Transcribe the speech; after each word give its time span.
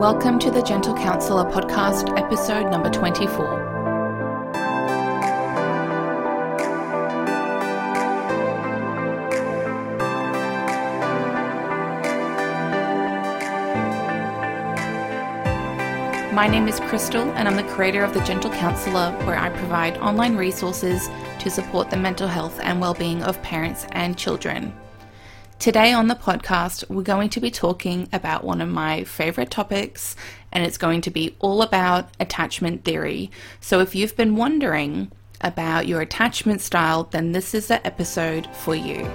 Welcome 0.00 0.38
to 0.38 0.50
the 0.50 0.62
Gentle 0.62 0.94
Counsellor 0.94 1.44
podcast, 1.44 2.18
episode 2.18 2.70
number 2.70 2.88
24. 2.88 3.68
My 16.32 16.48
name 16.48 16.66
is 16.66 16.80
Crystal, 16.80 17.30
and 17.32 17.46
I'm 17.46 17.56
the 17.56 17.62
creator 17.64 18.02
of 18.02 18.14
The 18.14 18.20
Gentle 18.20 18.50
Counsellor, 18.52 19.12
where 19.26 19.36
I 19.36 19.50
provide 19.50 19.98
online 19.98 20.34
resources 20.34 21.10
to 21.40 21.50
support 21.50 21.90
the 21.90 21.98
mental 21.98 22.26
health 22.26 22.58
and 22.62 22.80
well-being 22.80 23.22
of 23.22 23.42
parents 23.42 23.84
and 23.92 24.16
children. 24.16 24.72
Today 25.60 25.92
on 25.92 26.08
the 26.08 26.14
podcast, 26.14 26.88
we're 26.88 27.02
going 27.02 27.28
to 27.28 27.38
be 27.38 27.50
talking 27.50 28.08
about 28.14 28.44
one 28.44 28.62
of 28.62 28.70
my 28.70 29.04
favorite 29.04 29.50
topics, 29.50 30.16
and 30.50 30.64
it's 30.64 30.78
going 30.78 31.02
to 31.02 31.10
be 31.10 31.36
all 31.38 31.60
about 31.60 32.08
attachment 32.18 32.82
theory. 32.82 33.30
So, 33.60 33.80
if 33.80 33.94
you've 33.94 34.16
been 34.16 34.36
wondering 34.36 35.12
about 35.42 35.86
your 35.86 36.00
attachment 36.00 36.62
style, 36.62 37.04
then 37.04 37.32
this 37.32 37.52
is 37.52 37.66
the 37.66 37.86
episode 37.86 38.48
for 38.56 38.74
you. 38.74 39.06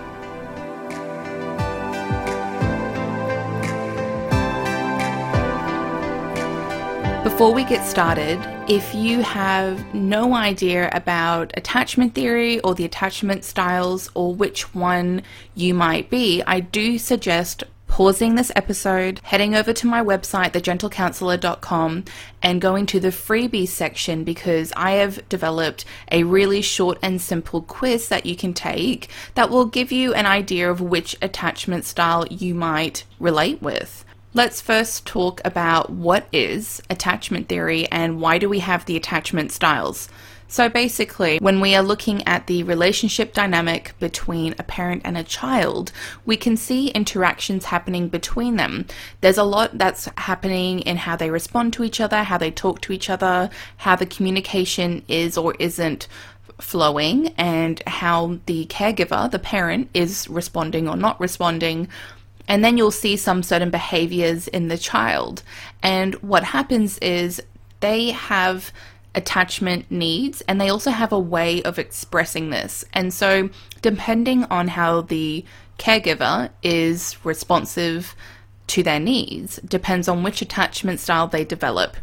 Before 7.35 7.53
we 7.53 7.65
get 7.65 7.85
started, 7.85 8.39
if 8.69 8.95
you 8.95 9.21
have 9.21 9.93
no 9.93 10.33
idea 10.33 10.89
about 10.93 11.51
attachment 11.57 12.15
theory 12.15 12.61
or 12.61 12.73
the 12.73 12.85
attachment 12.85 13.43
styles 13.43 14.09
or 14.13 14.33
which 14.33 14.73
one 14.73 15.21
you 15.53 15.73
might 15.73 16.09
be, 16.09 16.41
I 16.47 16.61
do 16.61 16.97
suggest 16.97 17.65
pausing 17.87 18.35
this 18.35 18.53
episode, 18.55 19.19
heading 19.21 19.53
over 19.53 19.73
to 19.73 19.85
my 19.85 20.01
website, 20.01 20.53
thegentlecounsellor.com, 20.53 22.05
and 22.41 22.61
going 22.61 22.85
to 22.85 23.01
the 23.01 23.09
freebies 23.09 23.67
section 23.67 24.23
because 24.23 24.71
I 24.77 24.91
have 24.91 25.27
developed 25.27 25.83
a 26.13 26.23
really 26.23 26.61
short 26.61 26.97
and 27.01 27.21
simple 27.21 27.61
quiz 27.61 28.07
that 28.07 28.25
you 28.25 28.37
can 28.37 28.53
take 28.53 29.09
that 29.33 29.49
will 29.49 29.65
give 29.65 29.91
you 29.91 30.13
an 30.13 30.25
idea 30.25 30.71
of 30.71 30.79
which 30.79 31.17
attachment 31.21 31.83
style 31.83 32.25
you 32.27 32.55
might 32.55 33.03
relate 33.19 33.61
with. 33.61 34.04
Let's 34.35 34.59
first 34.59 35.05
talk 35.05 35.39
about 35.45 35.89
what 35.91 36.27
is 36.33 36.81
attachment 36.89 37.47
theory 37.47 37.87
and 37.89 38.19
why 38.19 38.37
do 38.37 38.49
we 38.49 38.59
have 38.59 38.83
the 38.83 38.97
attachment 38.97 39.53
styles. 39.53 40.09
So 40.49 40.67
basically, 40.67 41.37
when 41.37 41.61
we 41.61 41.73
are 41.73 41.81
looking 41.81 42.21
at 42.27 42.47
the 42.47 42.63
relationship 42.63 43.33
dynamic 43.33 43.93
between 43.97 44.53
a 44.59 44.63
parent 44.63 45.03
and 45.05 45.17
a 45.17 45.23
child, 45.23 45.93
we 46.25 46.35
can 46.35 46.57
see 46.57 46.89
interactions 46.89 47.63
happening 47.63 48.09
between 48.09 48.57
them. 48.57 48.87
There's 49.21 49.37
a 49.37 49.43
lot 49.45 49.77
that's 49.77 50.09
happening 50.17 50.81
in 50.81 50.97
how 50.97 51.15
they 51.15 51.29
respond 51.29 51.71
to 51.71 51.85
each 51.85 52.01
other, 52.01 52.23
how 52.23 52.37
they 52.37 52.51
talk 52.51 52.81
to 52.81 52.91
each 52.91 53.09
other, 53.09 53.49
how 53.77 53.95
the 53.95 54.05
communication 54.05 55.03
is 55.07 55.37
or 55.37 55.55
isn't 55.59 56.09
flowing, 56.59 57.29
and 57.37 57.81
how 57.87 58.39
the 58.47 58.65
caregiver, 58.65 59.31
the 59.31 59.39
parent, 59.39 59.89
is 59.93 60.27
responding 60.27 60.89
or 60.89 60.97
not 60.97 61.17
responding 61.21 61.87
and 62.47 62.63
then 62.63 62.77
you'll 62.77 62.91
see 62.91 63.17
some 63.17 63.43
certain 63.43 63.69
behaviors 63.69 64.47
in 64.47 64.67
the 64.67 64.77
child. 64.77 65.43
And 65.81 66.15
what 66.15 66.43
happens 66.43 66.97
is 66.99 67.41
they 67.79 68.11
have 68.11 68.71
attachment 69.15 69.89
needs 69.89 70.41
and 70.41 70.59
they 70.59 70.69
also 70.69 70.91
have 70.91 71.11
a 71.11 71.19
way 71.19 71.63
of 71.63 71.79
expressing 71.79 72.49
this. 72.49 72.85
And 72.93 73.13
so, 73.13 73.49
depending 73.81 74.43
on 74.45 74.67
how 74.67 75.01
the 75.01 75.45
caregiver 75.79 76.49
is 76.63 77.17
responsive 77.23 78.15
to 78.67 78.83
their 78.83 78.99
needs, 78.99 79.57
depends 79.57 80.07
on 80.07 80.23
which 80.23 80.41
attachment 80.41 80.99
style 80.99 81.27
they 81.27 81.45
develop. 81.45 81.97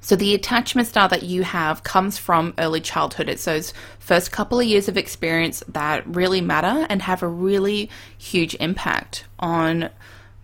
So 0.00 0.16
the 0.16 0.34
attachment 0.34 0.88
style 0.88 1.08
that 1.08 1.22
you 1.22 1.42
have 1.42 1.82
comes 1.82 2.16
from 2.16 2.54
early 2.58 2.80
childhood. 2.80 3.28
It's 3.28 3.44
those 3.44 3.74
first 3.98 4.32
couple 4.32 4.58
of 4.58 4.66
years 4.66 4.88
of 4.88 4.96
experience 4.96 5.62
that 5.68 6.06
really 6.06 6.40
matter 6.40 6.86
and 6.88 7.02
have 7.02 7.22
a 7.22 7.28
really 7.28 7.90
huge 8.16 8.54
impact 8.56 9.24
on 9.38 9.90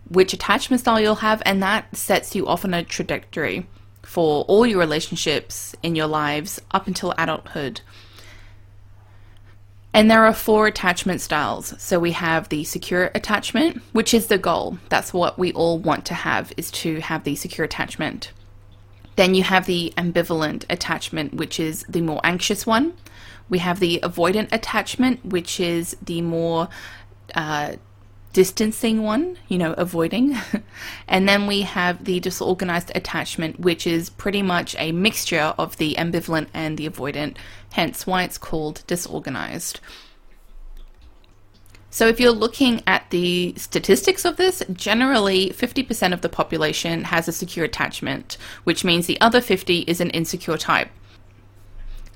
which 0.09 0.33
attachment 0.33 0.81
style 0.81 1.01
you'll 1.01 1.17
have, 1.17 1.43
and 1.45 1.63
that 1.63 1.97
sets 1.97 2.35
you 2.35 2.47
off 2.47 2.65
on 2.65 2.75
a 2.75 2.85
trajectory 2.85 3.67
for 4.03 4.45
all 4.45 4.65
your 4.65 4.79
relationships 4.79 5.75
in 5.83 5.97
your 5.97 6.07
lives 6.07 6.61
up 6.71 6.87
until 6.87 7.13
adulthood. 7.19 7.81
And 9.93 10.11
there 10.11 10.27
are 10.27 10.35
four 10.35 10.67
attachment 10.67 11.23
styles. 11.23 11.75
So 11.83 11.99
we 11.99 12.13
have 12.13 12.51
the 12.51 12.65
secure 12.65 13.11
attachment, 13.15 13.83
which 13.93 14.13
is 14.13 14.27
the 14.27 14.37
goal. 14.37 14.79
That's 14.91 15.15
what 15.15 15.39
we 15.39 15.53
all 15.55 15.79
want 15.79 16.05
to 16.07 16.15
have 16.15 16.53
is 16.59 16.71
to 16.73 17.01
have 17.01 17.25
the 17.25 17.35
secure 17.35 17.65
attachment. 17.65 18.31
Then 19.17 19.35
you 19.35 19.43
have 19.43 19.67
the 19.67 19.93
ambivalent 19.97 20.65
attachment, 20.71 21.35
which 21.35 21.59
is 21.59 21.85
the 21.89 22.03
more 22.03 22.21
anxious 22.23 22.67
one. 22.67 22.95
We 23.49 23.59
have 23.59 23.81
the 23.81 24.01
avoidant 24.03 24.53
attachment, 24.53 25.25
which 25.25 25.59
is 25.59 25.97
the 26.03 26.21
more 26.21 26.69
uh, 27.35 27.77
distancing 28.33 29.03
one, 29.03 29.39
you 29.49 29.57
know, 29.57 29.73
avoiding. 29.79 30.37
and 31.09 31.27
then 31.27 31.47
we 31.47 31.63
have 31.63 32.05
the 32.05 32.21
disorganized 32.21 32.93
attachment, 32.95 33.59
which 33.61 33.87
is 33.87 34.11
pretty 34.11 34.43
much 34.43 34.77
a 34.79 34.93
mixture 34.93 35.55
of 35.57 35.79
the 35.79 35.95
ambivalent 35.95 36.49
and 36.53 36.77
the 36.77 36.87
avoidant, 36.87 37.37
hence 37.73 38.07
why 38.07 38.25
it's 38.25 38.37
called 38.37 38.83
disorganized. 38.87 39.81
So, 41.97 42.07
if 42.09 42.21
you're 42.21 42.31
looking 42.31 42.83
at 42.87 43.09
the 43.09 43.55
statistics 43.57 44.27
of 44.27 44.37
this, 44.37 44.63
generally 44.71 45.49
50% 45.49 46.13
of 46.13 46.21
the 46.21 46.29
population 46.29 47.05
has 47.05 47.27
a 47.27 47.33
secure 47.33 47.65
attachment, 47.65 48.37
which 48.65 48.85
means 48.85 49.07
the 49.07 49.19
other 49.23 49.41
50 49.41 49.79
is 49.79 50.03
an 50.03 50.11
insecure 50.11 50.59
type. 50.59 50.91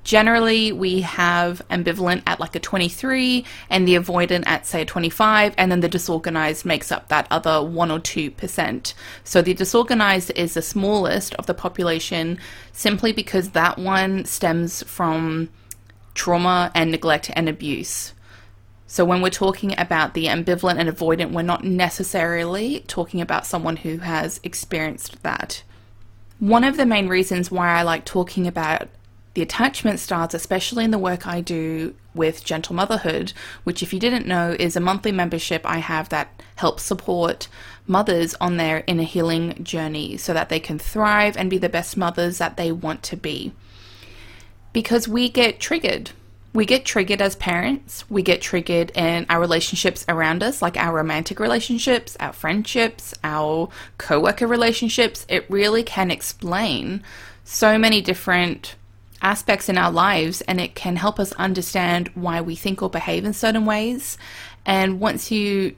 Generally, 0.03 0.73
we 0.73 1.01
have 1.01 1.63
ambivalent 1.71 2.21
at 2.27 2.39
like 2.39 2.55
a 2.55 2.59
23 2.59 3.43
and 3.71 3.87
the 3.87 3.95
avoidant 3.95 4.43
at 4.45 4.67
say 4.67 4.83
a 4.83 4.85
25, 4.85 5.55
and 5.57 5.71
then 5.71 5.79
the 5.79 5.89
disorganized 5.89 6.63
makes 6.63 6.91
up 6.91 7.07
that 7.07 7.25
other 7.31 7.63
1 7.63 7.89
or 7.89 7.99
2%. 7.99 8.93
So 9.23 9.41
the 9.41 9.55
disorganized 9.55 10.31
is 10.35 10.53
the 10.53 10.61
smallest 10.61 11.33
of 11.39 11.47
the 11.47 11.55
population 11.55 12.37
simply 12.71 13.13
because 13.13 13.49
that 13.53 13.79
one 13.79 14.25
stems 14.25 14.83
from 14.83 15.49
trauma 16.13 16.71
and 16.75 16.91
neglect 16.91 17.31
and 17.33 17.49
abuse. 17.49 18.13
So, 18.91 19.05
when 19.05 19.21
we're 19.21 19.29
talking 19.29 19.73
about 19.77 20.15
the 20.15 20.25
ambivalent 20.25 20.77
and 20.77 20.89
avoidant, 20.89 21.31
we're 21.31 21.43
not 21.43 21.63
necessarily 21.63 22.81
talking 22.87 23.21
about 23.21 23.45
someone 23.45 23.77
who 23.77 23.99
has 23.99 24.41
experienced 24.43 25.23
that. 25.23 25.63
One 26.39 26.65
of 26.65 26.75
the 26.75 26.85
main 26.85 27.07
reasons 27.07 27.49
why 27.49 27.69
I 27.69 27.83
like 27.83 28.03
talking 28.03 28.47
about 28.47 28.89
the 29.33 29.43
attachment 29.43 30.01
styles, 30.01 30.33
especially 30.33 30.83
in 30.83 30.91
the 30.91 30.97
work 30.97 31.25
I 31.25 31.39
do 31.39 31.95
with 32.13 32.43
Gentle 32.43 32.75
Motherhood, 32.75 33.31
which, 33.63 33.81
if 33.81 33.93
you 33.93 33.99
didn't 34.01 34.27
know, 34.27 34.57
is 34.59 34.75
a 34.75 34.81
monthly 34.81 35.13
membership 35.13 35.61
I 35.63 35.77
have 35.77 36.09
that 36.09 36.43
helps 36.57 36.83
support 36.83 37.47
mothers 37.87 38.35
on 38.41 38.57
their 38.57 38.83
inner 38.87 39.03
healing 39.03 39.63
journey 39.63 40.17
so 40.17 40.33
that 40.33 40.49
they 40.49 40.59
can 40.59 40.77
thrive 40.77 41.37
and 41.37 41.49
be 41.49 41.57
the 41.57 41.69
best 41.69 41.95
mothers 41.95 42.39
that 42.39 42.57
they 42.57 42.73
want 42.73 43.03
to 43.03 43.15
be. 43.15 43.53
Because 44.73 45.07
we 45.07 45.29
get 45.29 45.61
triggered 45.61 46.11
we 46.53 46.65
get 46.65 46.83
triggered 46.83 47.21
as 47.21 47.35
parents. 47.35 48.03
We 48.09 48.23
get 48.23 48.41
triggered 48.41 48.91
in 48.91 49.25
our 49.29 49.39
relationships 49.39 50.03
around 50.09 50.43
us, 50.43 50.61
like 50.61 50.75
our 50.77 50.93
romantic 50.93 51.39
relationships, 51.39 52.17
our 52.19 52.33
friendships, 52.33 53.13
our 53.23 53.69
coworker 53.97 54.47
relationships. 54.47 55.25
It 55.29 55.49
really 55.49 55.83
can 55.83 56.11
explain 56.11 57.03
so 57.45 57.77
many 57.77 58.01
different 58.01 58.75
aspects 59.21 59.69
in 59.69 59.77
our 59.77 59.91
lives 59.91 60.41
and 60.41 60.59
it 60.59 60.75
can 60.75 60.95
help 60.95 61.19
us 61.19 61.31
understand 61.33 62.09
why 62.15 62.41
we 62.41 62.55
think 62.55 62.81
or 62.81 62.89
behave 62.89 63.23
in 63.23 63.33
certain 63.33 63.65
ways. 63.65 64.17
And 64.65 64.99
once 64.99 65.31
you 65.31 65.75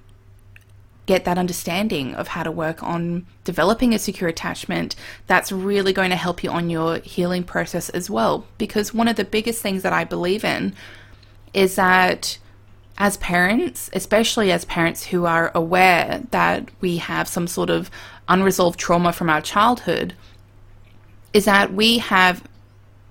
get 1.05 1.25
that 1.25 1.37
understanding 1.37 2.15
of 2.15 2.29
how 2.29 2.43
to 2.43 2.51
work 2.51 2.81
on 2.81 3.25
developing 3.43 3.93
a 3.93 3.99
secure 3.99 4.29
attachment, 4.29 4.95
that's 5.27 5.51
really 5.51 5.93
going 5.93 6.09
to 6.09 6.15
help 6.15 6.43
you 6.43 6.49
on 6.49 6.69
your 6.69 6.99
healing 6.99 7.43
process 7.43 7.89
as 7.89 8.09
well. 8.09 8.45
Because 8.57 8.93
one 8.93 9.07
of 9.07 9.15
the 9.15 9.25
biggest 9.25 9.61
things 9.61 9.83
that 9.83 9.93
I 9.93 10.03
believe 10.05 10.45
in 10.45 10.73
is 11.53 11.75
that 11.75 12.37
as 12.97 13.17
parents, 13.17 13.89
especially 13.93 14.51
as 14.51 14.65
parents 14.65 15.05
who 15.05 15.25
are 15.25 15.51
aware 15.53 16.21
that 16.31 16.69
we 16.79 16.97
have 16.97 17.27
some 17.27 17.47
sort 17.47 17.69
of 17.69 17.89
unresolved 18.29 18.79
trauma 18.79 19.11
from 19.11 19.29
our 19.29 19.41
childhood, 19.41 20.13
is 21.33 21.45
that 21.45 21.73
we 21.73 21.97
have 21.97 22.43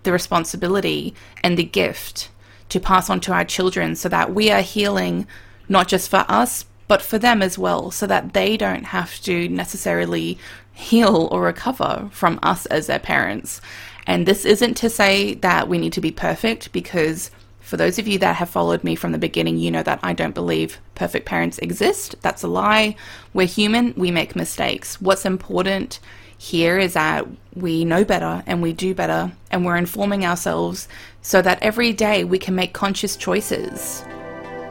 the 0.05 0.13
responsibility 0.13 1.15
and 1.43 1.59
the 1.59 1.65
gift 1.65 2.31
to 2.69 2.81
pass 2.81 3.11
on 3.11 3.21
to 3.21 3.33
our 3.33 3.45
children 3.45 3.95
so 3.95 4.09
that 4.09 4.33
we 4.33 4.51
are 4.51 4.63
healing 4.63 5.27
not 5.69 5.89
just 5.89 6.09
for 6.09 6.25
us, 6.29 6.65
but 6.89 7.03
for 7.03 7.19
them 7.19 7.43
as 7.43 7.59
well, 7.59 7.91
so 7.91 8.07
that 8.07 8.33
they 8.33 8.57
don't 8.57 8.85
have 8.85 9.21
to 9.23 9.49
necessarily 9.49 10.39
heal 10.73 11.29
or 11.31 11.43
recover 11.43 12.09
from 12.13 12.39
us 12.43 12.67
as 12.67 12.87
their 12.87 12.99
parents. 12.99 13.61
And 14.07 14.27
this 14.27 14.45
isn't 14.45 14.75
to 14.79 14.91
say 14.91 15.35
that 15.35 15.69
we 15.69 15.79
need 15.79 15.93
to 15.93 16.01
be 16.01 16.11
perfect, 16.11 16.73
because 16.73 17.31
for 17.61 17.77
those 17.77 17.99
of 17.99 18.09
you 18.09 18.19
that 18.19 18.37
have 18.37 18.51
followed 18.51 18.85
me 18.85 18.95
from 18.95 19.13
the 19.13 19.19
beginning, 19.19 19.57
you 19.57 19.71
know 19.71 19.83
that 19.83 20.01
I 20.03 20.13
don't 20.13 20.35
believe 20.35 20.79
perfect 20.95 21.25
parents 21.25 21.59
exist. 21.59 22.17
That's 22.21 22.43
a 22.43 22.49
lie. 22.49 22.97
We're 23.33 23.47
human, 23.47 23.95
we 23.97 24.11
make 24.11 24.37
mistakes. 24.37 25.01
What's 25.01 25.25
important 25.25 26.01
here 26.37 26.79
is 26.79 26.95
that 26.95 27.27
we 27.55 27.85
know 27.85 28.05
better 28.05 28.43
and 28.47 28.61
we 28.61 28.73
do 28.73 28.95
better 28.95 29.31
and 29.51 29.65
we're 29.65 29.77
informing 29.77 30.27
ourselves 30.27 30.89
so 31.23 31.41
that 31.41 31.63
every 31.63 31.93
day 31.93 32.25
we 32.25 32.39
can 32.39 32.57
make 32.57 32.73
conscious 32.73 33.17
choices 33.17 34.05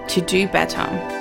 to 0.10 0.22
do 0.22 0.48
better. 0.50 1.21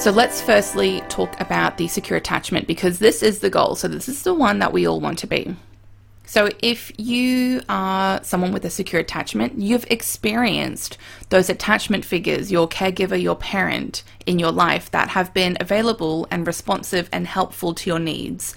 So 0.00 0.10
let's 0.10 0.40
firstly 0.40 1.02
talk 1.10 1.38
about 1.42 1.76
the 1.76 1.86
secure 1.86 2.16
attachment 2.16 2.66
because 2.66 3.00
this 3.00 3.22
is 3.22 3.40
the 3.40 3.50
goal. 3.50 3.74
So 3.74 3.86
this 3.86 4.08
is 4.08 4.22
the 4.22 4.32
one 4.32 4.58
that 4.60 4.72
we 4.72 4.86
all 4.86 4.98
want 4.98 5.18
to 5.18 5.26
be. 5.26 5.54
So, 6.24 6.48
if 6.60 6.90
you 6.96 7.60
are 7.68 8.22
someone 8.22 8.52
with 8.52 8.64
a 8.64 8.70
secure 8.70 9.00
attachment, 9.00 9.58
you've 9.58 9.84
experienced 9.90 10.96
those 11.28 11.50
attachment 11.50 12.04
figures, 12.04 12.52
your 12.52 12.68
caregiver, 12.68 13.20
your 13.20 13.34
parent 13.34 14.04
in 14.26 14.38
your 14.38 14.52
life 14.52 14.90
that 14.92 15.08
have 15.08 15.34
been 15.34 15.56
available 15.60 16.28
and 16.30 16.46
responsive 16.46 17.08
and 17.12 17.26
helpful 17.26 17.74
to 17.74 17.90
your 17.90 17.98
needs. 17.98 18.54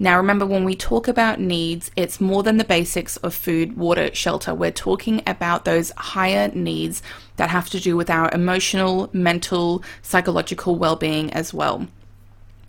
Now, 0.00 0.16
remember, 0.16 0.46
when 0.46 0.64
we 0.64 0.76
talk 0.76 1.08
about 1.08 1.40
needs, 1.40 1.90
it's 1.96 2.20
more 2.20 2.44
than 2.44 2.56
the 2.56 2.64
basics 2.64 3.16
of 3.18 3.34
food, 3.34 3.76
water, 3.76 4.14
shelter. 4.14 4.54
We're 4.54 4.70
talking 4.70 5.22
about 5.26 5.64
those 5.64 5.90
higher 5.96 6.48
needs 6.54 7.02
that 7.36 7.50
have 7.50 7.68
to 7.70 7.80
do 7.80 7.96
with 7.96 8.08
our 8.08 8.30
emotional, 8.32 9.10
mental, 9.12 9.82
psychological 10.02 10.76
well 10.76 10.94
being 10.94 11.32
as 11.32 11.52
well. 11.52 11.88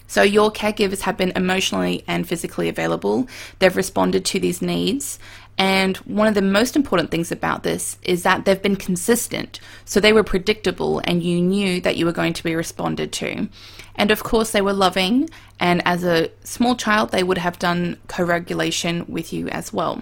So 0.09 0.23
your 0.23 0.51
caregivers 0.51 1.01
have 1.01 1.17
been 1.17 1.31
emotionally 1.35 2.03
and 2.07 2.27
physically 2.27 2.67
available. 2.67 3.27
They've 3.59 3.75
responded 3.75 4.25
to 4.25 4.39
these 4.39 4.59
needs. 4.59 5.19
And 5.55 5.97
one 5.97 6.27
of 6.27 6.33
the 6.33 6.41
most 6.41 6.75
important 6.75 7.11
things 7.11 7.31
about 7.31 7.61
this 7.61 7.95
is 8.01 8.23
that 8.23 8.43
they've 8.43 8.61
been 8.61 8.75
consistent. 8.75 9.59
So 9.85 9.99
they 9.99 10.11
were 10.11 10.23
predictable 10.23 10.99
and 11.03 11.21
you 11.21 11.39
knew 11.39 11.79
that 11.81 11.95
you 11.95 12.07
were 12.07 12.11
going 12.11 12.33
to 12.33 12.43
be 12.43 12.55
responded 12.55 13.13
to. 13.13 13.49
And 13.95 14.09
of 14.09 14.23
course, 14.23 14.49
they 14.49 14.61
were 14.61 14.73
loving. 14.73 15.29
And 15.59 15.83
as 15.85 16.03
a 16.03 16.31
small 16.43 16.75
child, 16.75 17.11
they 17.11 17.23
would 17.23 17.37
have 17.37 17.59
done 17.59 17.97
co 18.07 18.23
regulation 18.23 19.05
with 19.07 19.31
you 19.31 19.47
as 19.49 19.71
well. 19.71 20.01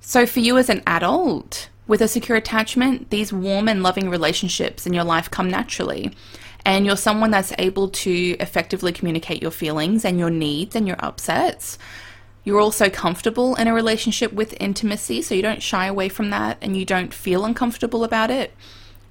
So 0.00 0.26
for 0.26 0.38
you 0.38 0.58
as 0.58 0.70
an 0.70 0.84
adult, 0.86 1.70
with 1.88 2.02
a 2.02 2.06
secure 2.06 2.38
attachment, 2.38 3.10
these 3.10 3.32
warm 3.32 3.68
and 3.68 3.82
loving 3.82 4.10
relationships 4.10 4.86
in 4.86 4.94
your 4.94 5.04
life 5.04 5.28
come 5.28 5.50
naturally 5.50 6.14
and 6.68 6.84
you're 6.84 6.98
someone 6.98 7.30
that's 7.30 7.54
able 7.56 7.88
to 7.88 8.36
effectively 8.40 8.92
communicate 8.92 9.40
your 9.40 9.50
feelings 9.50 10.04
and 10.04 10.18
your 10.18 10.28
needs 10.28 10.76
and 10.76 10.86
your 10.86 10.98
upsets. 10.98 11.78
You're 12.44 12.60
also 12.60 12.90
comfortable 12.90 13.54
in 13.54 13.68
a 13.68 13.72
relationship 13.72 14.34
with 14.34 14.54
intimacy, 14.60 15.22
so 15.22 15.34
you 15.34 15.40
don't 15.40 15.62
shy 15.62 15.86
away 15.86 16.10
from 16.10 16.28
that 16.28 16.58
and 16.60 16.76
you 16.76 16.84
don't 16.84 17.14
feel 17.14 17.46
uncomfortable 17.46 18.04
about 18.04 18.30
it. 18.30 18.52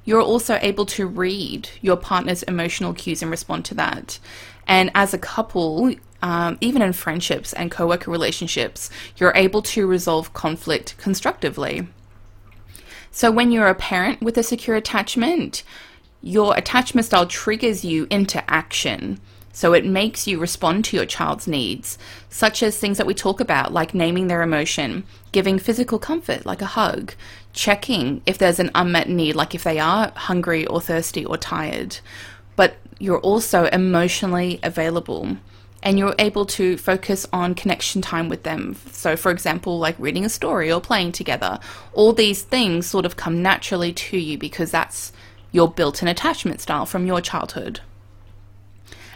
You're 0.05 0.21
also 0.21 0.59
able 0.61 0.85
to 0.85 1.07
read 1.07 1.67
your 1.81 1.97
partner's 1.97 2.43
emotional 2.43 2.93
cues 2.93 3.23
and 3.23 3.31
respond 3.31 3.65
to 3.65 3.73
that. 3.73 4.19
And 4.67 4.91
as 4.93 5.15
a 5.15 5.17
couple, 5.17 5.95
um, 6.21 6.59
even 6.61 6.83
in 6.83 6.93
friendships 6.93 7.53
and 7.53 7.71
co 7.71 7.87
worker 7.87 8.11
relationships, 8.11 8.91
you're 9.17 9.33
able 9.33 9.63
to 9.63 9.87
resolve 9.87 10.31
conflict 10.33 10.95
constructively. 10.99 11.87
So, 13.09 13.31
when 13.31 13.51
you're 13.51 13.67
a 13.67 13.73
parent 13.73 14.21
with 14.21 14.37
a 14.37 14.43
secure 14.43 14.75
attachment, 14.75 15.63
your 16.21 16.55
attachment 16.57 17.05
style 17.05 17.25
triggers 17.25 17.85
you 17.85 18.07
into 18.09 18.47
action. 18.49 19.19
So 19.51 19.73
it 19.73 19.85
makes 19.85 20.27
you 20.27 20.39
respond 20.39 20.85
to 20.85 20.97
your 20.97 21.05
child's 21.05 21.47
needs, 21.47 21.97
such 22.29 22.61
as 22.61 22.77
things 22.77 22.97
that 22.97 23.07
we 23.07 23.15
talk 23.15 23.39
about, 23.39 23.73
like 23.73 23.95
naming 23.95 24.27
their 24.27 24.43
emotion, 24.43 25.03
giving 25.31 25.57
physical 25.57 25.97
comfort, 25.97 26.45
like 26.45 26.61
a 26.61 26.67
hug, 26.67 27.13
checking 27.53 28.21
if 28.27 28.37
there's 28.37 28.59
an 28.59 28.69
unmet 28.75 29.09
need, 29.09 29.35
like 29.35 29.55
if 29.55 29.63
they 29.63 29.79
are 29.79 30.11
hungry 30.15 30.67
or 30.67 30.79
thirsty 30.79 31.25
or 31.25 31.37
tired. 31.37 31.97
But 32.55 32.77
you're 32.99 33.19
also 33.19 33.65
emotionally 33.65 34.59
available 34.61 35.37
and 35.83 35.97
you're 35.97 36.15
able 36.19 36.45
to 36.45 36.77
focus 36.77 37.25
on 37.31 37.55
connection 37.55 38.01
time 38.01 38.29
with 38.29 38.43
them. 38.43 38.75
So, 38.91 39.15
for 39.15 39.31
example, 39.31 39.79
like 39.79 39.95
reading 39.97 40.25
a 40.25 40.29
story 40.29 40.71
or 40.71 40.81
playing 40.81 41.13
together. 41.13 41.59
All 41.93 42.13
these 42.13 42.41
things 42.41 42.85
sort 42.87 43.05
of 43.05 43.15
come 43.15 43.41
naturally 43.41 43.93
to 43.93 44.17
you 44.17 44.37
because 44.37 44.71
that's 44.71 45.13
your 45.51 45.69
built 45.69 46.01
in 46.01 46.07
attachment 46.07 46.61
style 46.61 46.85
from 46.85 47.05
your 47.05 47.21
childhood. 47.21 47.81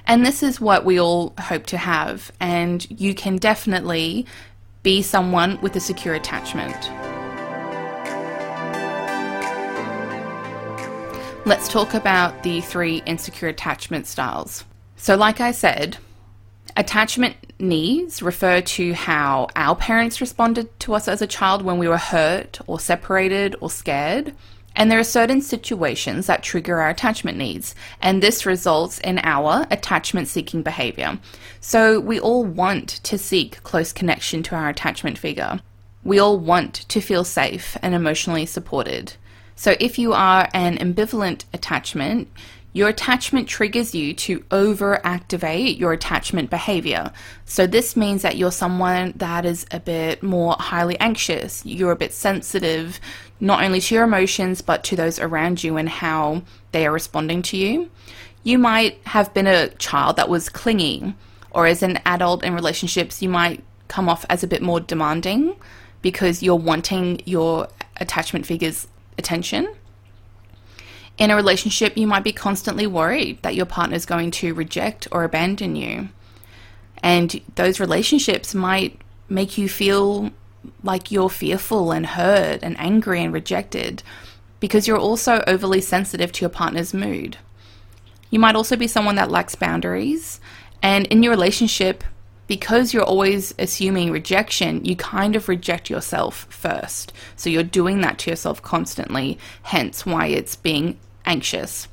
And 0.06 0.26
this 0.26 0.42
is 0.42 0.60
what 0.60 0.84
we 0.86 1.00
all 1.00 1.34
hope 1.40 1.66
to 1.68 1.78
have, 1.78 2.32
and 2.40 2.86
you 2.90 3.14
can 3.14 3.38
definitely 3.38 4.26
be 4.84 5.02
someone 5.02 5.60
with 5.62 5.76
a 5.76 5.80
secure 5.80 6.16
attachment. 6.16 6.76
Let's 11.46 11.68
talk 11.68 11.94
about 11.94 12.44
the 12.44 12.62
three 12.62 13.02
insecure 13.06 13.48
attachment 13.48 14.08
styles. 14.08 14.64
So, 14.96 15.16
like 15.16 15.42
I 15.42 15.52
said, 15.52 15.98
attachment 16.78 17.36
needs 17.60 18.22
refer 18.22 18.62
to 18.62 18.94
how 18.94 19.48
our 19.56 19.76
parents 19.76 20.22
responded 20.22 20.80
to 20.82 20.94
us 20.94 21.08
as 21.08 21.22
a 21.22 21.28
child 21.28 21.64
when 21.64 21.78
we 21.78 21.88
were 21.88 21.98
hurt 21.98 22.60
or 22.68 22.80
separated 22.80 23.56
or 23.60 23.70
scared. 23.70 24.34
And 24.76 24.90
there 24.90 25.00
are 25.00 25.04
certain 25.04 25.42
situations 25.42 26.28
that 26.28 26.44
trigger 26.44 26.80
our 26.80 26.90
attachment 26.90 27.38
needs, 27.38 27.76
and 28.02 28.22
this 28.24 28.46
results 28.46 29.00
in 29.00 29.20
our 29.20 29.68
attachment 29.70 30.28
seeking 30.28 30.64
behavior. 30.64 31.20
So, 31.60 32.00
we 32.00 32.20
all 32.20 32.46
want 32.46 32.88
to 33.04 33.18
seek 33.18 33.62
close 33.64 33.92
connection 33.92 34.44
to 34.44 34.56
our 34.56 34.70
attachment 34.70 35.18
figure. 35.18 35.60
We 36.04 36.20
all 36.20 36.40
want 36.40 36.74
to 36.90 37.02
feel 37.02 37.24
safe 37.24 37.78
and 37.82 37.94
emotionally 37.94 38.46
supported. 38.46 39.14
So, 39.56 39.76
if 39.80 40.00
you 40.00 40.14
are 40.14 40.50
an 40.54 40.78
ambivalent 40.78 41.44
attachment, 41.54 42.30
your 42.74 42.88
attachment 42.88 43.48
triggers 43.48 43.94
you 43.94 44.14
to 44.14 44.40
overactivate 44.52 45.78
your 45.78 45.92
attachment 45.92 46.50
behavior. 46.50 47.12
So, 47.46 47.68
this 47.68 47.98
means 47.98 48.22
that 48.22 48.38
you're 48.38 48.52
someone 48.52 49.14
that 49.18 49.46
is 49.46 49.66
a 49.72 49.80
bit 49.80 50.24
more 50.24 50.56
highly 50.58 51.00
anxious, 51.00 51.66
you're 51.66 51.92
a 51.92 51.98
bit 51.98 52.14
sensitive 52.14 53.00
not 53.40 53.64
only 53.64 53.82
to 53.82 53.96
your 53.96 54.04
emotions, 54.04 54.62
but 54.62 54.84
to 54.86 54.96
those 54.96 55.20
around 55.20 55.64
you 55.64 55.76
and 55.76 55.90
how 55.90 56.44
they 56.72 56.86
are 56.86 56.92
responding 56.92 57.42
to 57.42 57.58
you. 57.58 57.90
You 58.44 58.60
might 58.60 59.00
have 59.08 59.34
been 59.34 59.48
a 59.48 59.70
child 59.70 60.16
that 60.16 60.30
was 60.30 60.48
clingy, 60.48 61.16
or 61.50 61.66
as 61.66 61.84
an 61.84 62.00
adult 62.06 62.44
in 62.44 62.54
relationships, 62.54 63.22
you 63.22 63.30
might 63.30 63.64
come 63.88 64.08
off 64.08 64.26
as 64.30 64.44
a 64.44 64.48
bit 64.48 64.62
more 64.62 64.80
demanding 64.80 65.56
because 66.02 66.42
you're 66.42 66.56
wanting 66.56 67.22
your 67.26 67.68
attachment 67.98 68.46
figure's 68.46 68.88
attention 69.18 69.68
in 71.22 71.30
a 71.30 71.36
relationship, 71.36 71.96
you 71.96 72.08
might 72.08 72.24
be 72.24 72.34
constantly 72.34 72.88
worried 72.88 73.44
that 73.44 73.54
your 73.54 73.68
partner 73.68 73.96
is 73.96 74.08
going 74.08 74.32
to 74.32 74.56
reject 74.56 75.08
or 75.12 75.24
abandon 75.24 75.76
you. 75.76 76.10
And 77.04 77.40
those 77.54 77.80
relationships 77.80 78.56
might 78.56 79.00
make 79.30 79.56
you 79.56 79.70
feel 79.70 80.32
like 80.84 81.12
you're 81.12 81.30
fearful 81.30 81.92
and 81.92 82.08
hurt 82.08 82.64
and 82.64 82.76
angry 82.80 83.24
and 83.24 83.32
rejected 83.32 84.02
because 84.60 84.88
you're 84.88 84.98
also 84.98 85.44
overly 85.46 85.80
sensitive 85.80 86.32
to 86.32 86.42
your 86.42 86.50
partner's 86.50 86.92
mood. 86.92 87.38
You 88.32 88.40
might 88.40 88.56
also 88.56 88.76
be 88.76 88.88
someone 88.88 89.16
that 89.18 89.30
lacks 89.30 89.54
boundaries, 89.54 90.40
and 90.82 91.06
in 91.08 91.22
your 91.22 91.32
relationship, 91.32 92.04
because 92.48 92.96
you're 92.96 93.04
always 93.04 93.54
assuming 93.60 94.12
rejection, 94.12 94.84
you 94.86 94.96
kind 94.96 95.36
of 95.36 95.48
reject 95.48 95.88
yourself 95.88 96.48
first. 96.50 97.14
So 97.36 97.52
you're 97.52 97.62
doing 97.62 98.02
that 98.02 98.18
to 98.20 98.32
yourself 98.32 98.64
constantly, 98.64 99.38
hence 99.62 100.04
why 100.04 100.28
it's 100.28 100.56
being 100.56 100.98
anxious. 101.26 101.88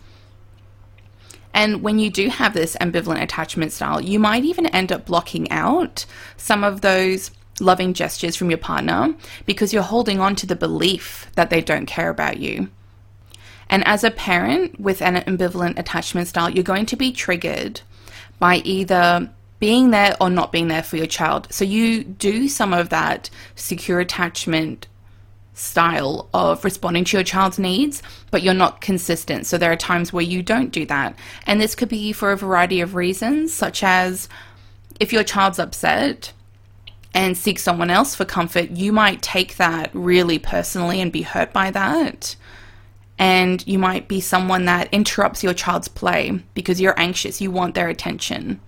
And 1.55 1.83
when 1.83 1.99
you 1.99 2.11
do 2.11 2.29
have 2.29 2.55
this 2.55 2.77
ambivalent 2.81 3.23
attachment 3.23 3.73
style, 3.73 4.01
you 4.01 4.19
might 4.19 4.45
even 4.45 4.67
end 4.67 4.93
up 4.93 5.07
blocking 5.07 5.51
out 5.51 6.07
some 6.37 6.63
of 6.63 6.83
those 6.83 7.31
loving 7.61 7.95
gestures 7.95 8.37
from 8.37 8.51
your 8.51 8.59
partner 8.59 9.15
because 9.47 9.73
you're 9.73 9.83
holding 9.83 10.21
on 10.21 10.37
to 10.37 10.47
the 10.47 10.55
belief 10.55 11.31
that 11.35 11.51
they 11.51 11.61
don't 11.61 11.87
care 11.87 12.11
about 12.11 12.39
you. 12.39 12.69
And 13.69 13.87
as 13.87 14.05
a 14.05 14.11
parent 14.11 14.79
with 14.81 15.03
an 15.03 15.17
ambivalent 15.17 15.79
attachment 15.79 16.29
style, 16.29 16.51
you're 16.51 16.65
going 16.65 16.87
to 16.87 16.97
be 16.97 17.13
triggered 17.13 17.81
by 18.39 18.57
either 18.59 19.31
being 19.59 19.91
there 19.91 20.17
or 20.21 20.31
not 20.31 20.53
being 20.53 20.69
there 20.69 20.83
for 20.83 20.97
your 20.97 21.07
child. 21.07 21.49
So 21.51 21.65
you 21.65 22.05
do 22.05 22.49
some 22.49 22.73
of 22.73 22.91
that 22.91 23.29
secure 23.57 24.01
attachment 24.01 24.87
style 25.59 26.29
of 26.33 26.65
responding 26.65 27.05
to 27.05 27.17
your 27.17 27.25
child's 27.25 27.59
needs, 27.59 28.03
but 28.31 28.43
you're 28.43 28.55
not 28.55 28.81
consistent. 28.81 29.47
So 29.47 29.59
there 29.59 29.73
are 29.73 29.77
times 29.77 30.13
where 30.13 30.23
you 30.23 30.43
don't 30.43 30.71
do 30.71 30.87
that. 30.87 31.17
And 31.47 31.61
this 31.61 31.75
could 31.75 31.89
be 31.89 32.13
for 32.13 32.31
a 32.31 32.37
variety 32.37 32.81
of 32.81 32.95
reasons, 32.95 33.53
such 33.53 33.83
as 33.83 34.29
if 35.01 35.13
your 35.13 35.25
child's 35.25 35.59
upset 35.59 36.33
and 37.15 37.37
seeks 37.37 37.63
someone 37.63 37.91
else 37.91 38.15
for 38.15 38.25
comfort, 38.25 38.71
you 38.71 38.93
might 38.93 39.23
take 39.23 39.57
that 39.57 39.91
really 39.93 40.39
personally 40.39 41.01
and 41.01 41.11
be 41.11 41.23
hurt 41.23 41.53
by 41.53 41.71
that. 41.71 42.37
And 43.19 43.67
you 43.67 43.79
might 43.79 44.07
be 44.07 44.21
someone 44.21 44.67
that 44.67 44.93
interrupts 44.93 45.43
your 45.43 45.55
child's 45.55 45.89
play 45.89 46.41
because 46.55 46.81
you're 46.81 46.99
anxious, 46.99 47.41
you 47.41 47.51
want 47.51 47.75
their 47.75 47.89
attention. 47.89 48.61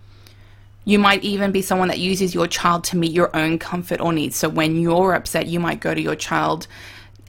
You 0.84 0.98
might 0.98 1.22
even 1.22 1.52
be 1.52 1.62
someone 1.62 1.88
that 1.88 1.98
uses 1.98 2.34
your 2.34 2.46
child 2.46 2.84
to 2.84 2.96
meet 2.96 3.12
your 3.12 3.34
own 3.36 3.58
comfort 3.58 4.00
or 4.00 4.12
needs. 4.12 4.36
So 4.36 4.48
when 4.48 4.76
you're 4.80 5.14
upset, 5.14 5.46
you 5.46 5.60
might 5.60 5.80
go 5.80 5.94
to 5.94 6.00
your 6.00 6.16
child 6.16 6.66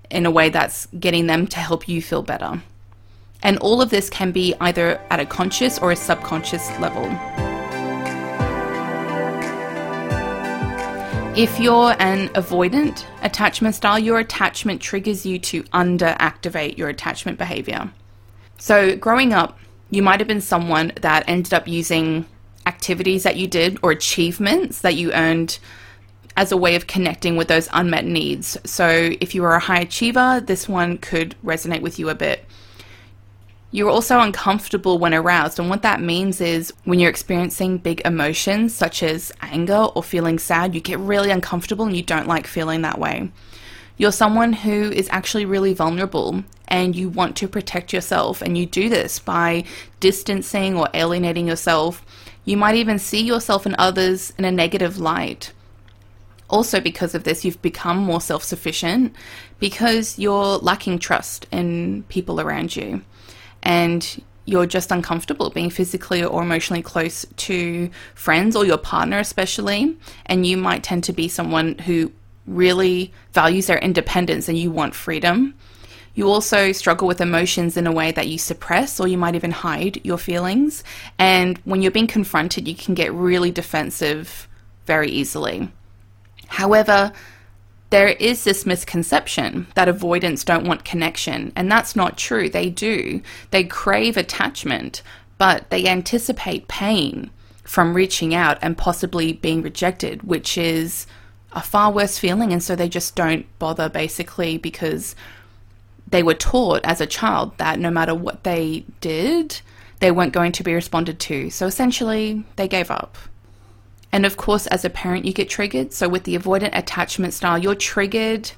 in 0.10 0.26
a 0.26 0.32
way 0.32 0.50
that's 0.50 0.88
getting 1.00 1.28
them 1.28 1.48
to 1.48 1.60
help 1.60 1.88
you 1.88 2.02
feel 2.02 2.22
better. 2.22 2.62
And 3.44 3.58
all 3.60 3.82
of 3.82 3.90
this 3.90 4.10
can 4.10 4.32
be 4.32 4.54
either 4.62 5.02
at 5.10 5.20
a 5.20 5.26
conscious 5.26 5.80
or 5.80 5.92
a 5.92 5.96
subconscious 5.96 6.70
level. 6.80 7.06
If 11.36 11.60
you're 11.60 11.96
an 12.00 12.28
avoidant 12.30 13.06
attachment 13.22 13.76
style, 13.76 13.98
your 13.98 14.20
attachment 14.20 14.82
triggers 14.82 15.26
you 15.26 15.40
to 15.40 15.64
underactivate 15.64 16.78
your 16.78 16.90
attachment 16.90 17.38
behavior. 17.38 17.90
So, 18.58 18.96
growing 18.98 19.34
up, 19.34 19.58
you 19.90 20.04
might 20.04 20.20
have 20.20 20.28
been 20.28 20.42
someone 20.42 20.92
that 21.02 21.24
ended 21.28 21.54
up 21.54 21.68
using 21.68 22.26
activities 22.66 23.24
that 23.24 23.38
you 23.38 23.48
did 23.48 23.78
or 23.82 23.92
achievements 23.92 24.82
that 24.82 24.96
you 24.96 25.12
earned 25.14 25.60
as 26.38 26.52
a 26.52 26.58
way 26.58 26.76
of 26.76 26.88
connecting 26.88 27.36
with 27.36 27.48
those 27.48 27.70
unmet 27.74 28.06
needs. 28.06 28.58
So, 28.64 29.12
if 29.20 29.36
you 29.36 29.44
are 29.44 29.56
a 29.56 29.60
high 29.60 29.82
achiever, 29.82 30.42
this 30.46 30.68
one 30.68 30.98
could 30.98 31.36
resonate 31.44 31.82
with 31.82 32.00
you 32.00 32.10
a 32.10 32.16
bit. 32.16 32.46
You're 33.74 33.90
also 33.90 34.20
uncomfortable 34.20 35.00
when 35.00 35.14
aroused, 35.14 35.60
and 35.60 35.70
what 35.70 35.82
that 35.84 36.02
means 36.02 36.42
is 36.42 36.74
when 36.84 37.00
you're 37.00 37.10
experiencing 37.10 37.78
big 37.78 38.02
emotions 38.04 38.76
such 38.76 39.02
as 39.02 39.32
anger 39.42 39.88
or 39.96 40.04
feeling 40.04 40.40
sad, 40.40 40.76
you 40.76 40.82
get 40.82 41.00
really 41.00 41.32
uncomfortable 41.32 41.86
and 41.86 41.96
you 41.96 42.04
don't 42.04 42.28
like 42.28 42.48
feeling 42.48 42.82
that 42.82 43.00
way. 43.00 43.32
You're 43.98 44.12
someone 44.12 44.52
who 44.52 44.92
is 44.92 45.08
actually 45.10 45.46
really 45.46 45.74
vulnerable 45.74 46.44
and 46.68 46.96
you 46.96 47.08
want 47.08 47.38
to 47.38 47.48
protect 47.48 47.94
yourself, 47.94 48.42
and 48.42 48.58
you 48.58 48.66
do 48.66 48.90
this 48.90 49.20
by 49.20 49.64
distancing 50.00 50.78
or 50.78 50.90
alienating 50.94 51.48
yourself. 51.48 52.06
You 52.46 52.58
might 52.58 52.76
even 52.76 53.00
see 53.00 53.22
yourself 53.22 53.66
and 53.66 53.76
others 53.78 54.34
in 54.38 54.46
a 54.46 54.52
negative 54.52 54.98
light. 54.98 55.54
Also, 56.50 56.82
because 56.82 57.16
of 57.16 57.24
this, 57.24 57.46
you've 57.46 57.62
become 57.62 57.98
more 57.98 58.20
self 58.20 58.44
sufficient 58.44 59.16
because 59.60 60.20
you're 60.20 60.58
lacking 60.58 61.00
trust 61.00 61.48
in 61.52 62.04
people 62.10 62.42
around 62.42 62.76
you 62.76 63.02
and 63.64 64.22
you're 64.46 64.66
just 64.66 64.92
uncomfortable 64.92 65.50
being 65.50 65.70
physically 65.70 66.24
or 66.24 66.42
emotionally 66.42 66.82
close 66.82 67.26
to 67.38 67.90
friends 68.16 68.56
or 68.56 68.66
your 68.66 68.78
partner, 68.78 69.20
especially, 69.20 69.96
and 70.26 70.46
you 70.46 70.58
might 70.58 70.84
tend 70.84 71.04
to 71.06 71.14
be 71.14 71.28
someone 71.28 71.78
who 71.78 72.12
really 72.48 73.14
values 73.34 73.68
their 73.68 73.78
independence 73.78 74.50
and 74.50 74.58
you 74.58 74.72
want 74.72 74.96
freedom. 74.96 75.54
You 76.14 76.30
also 76.30 76.72
struggle 76.72 77.08
with 77.08 77.22
emotions 77.22 77.78
in 77.78 77.88
a 77.88 77.92
way 77.92 78.12
that 78.12 78.28
you 78.28 78.38
suppress 78.38 79.00
or 79.00 79.08
you 79.08 79.18
might 79.18 79.36
even 79.36 79.52
hide 79.52 80.04
your 80.04 80.18
feelings. 80.18 80.84
And 81.18 81.58
when 81.60 81.82
you're 81.82 81.92
being 81.92 82.08
confronted, 82.08 82.68
you 82.68 82.76
can 82.76 82.94
get 82.94 83.14
really 83.14 83.52
defensive 83.52 84.48
very 84.86 85.10
easily. 85.10 85.72
However, 86.48 87.14
there 87.92 88.10
is 88.10 88.44
this 88.44 88.66
misconception 88.66 89.68
that 89.76 89.90
avoidants 89.90 90.44
don't 90.44 90.66
want 90.66 90.86
connection, 90.86 91.52
and 91.56 91.72
that's 91.72 91.96
not 91.96 92.18
true. 92.18 92.50
They 92.50 92.70
do. 92.70 93.22
They 93.52 93.66
crave 93.66 94.18
attachment, 94.18 95.02
but 95.38 95.70
they 95.70 95.88
anticipate 95.88 96.68
pain 96.68 97.32
from 97.64 97.94
reaching 97.94 98.34
out 98.34 98.58
and 98.62 98.78
possibly 98.78 99.34
being 99.34 99.62
rejected, 99.62 100.24
which 100.24 100.58
is 100.58 101.06
a 101.54 101.62
far 101.62 101.92
worse 101.92 102.18
feeling, 102.18 102.54
and 102.54 102.64
so 102.64 102.76
they 102.76 102.90
just 102.90 103.16
don't 103.16 103.46
bother 103.60 103.90
basically 103.90 104.58
because 104.58 105.16
they 106.12 106.24
were 106.24 106.34
taught 106.34 106.82
as 106.84 107.02
a 107.02 107.06
child 107.06 107.58
that 107.58 107.80
no 107.80 107.90
matter 107.90 108.14
what 108.14 108.44
they 108.44 108.86
did, 109.00 109.62
they 110.00 110.12
weren't 110.12 110.34
going 110.34 110.52
to 110.54 110.64
be 110.64 110.74
responded 110.74 111.20
to. 111.22 111.50
So 111.50 111.66
essentially, 111.66 112.44
they 112.58 112.68
gave 112.68 112.92
up. 112.92 113.18
And 114.12 114.26
of 114.26 114.38
course, 114.38 114.68
as 114.68 114.84
a 114.84 114.90
parent, 114.90 115.26
you 115.26 115.34
get 115.34 115.50
triggered. 115.50 115.94
So, 115.94 116.10
with 116.10 116.26
the 116.26 116.38
avoidant 116.38 116.78
attachment 116.78 117.34
style, 117.34 117.58
you're 117.58 117.76
triggered 117.76 118.52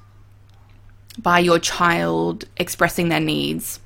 by 1.18 1.40
your 1.40 1.60
child 1.60 2.46
expressing 2.58 3.10
their 3.10 3.20
needs. 3.20 3.80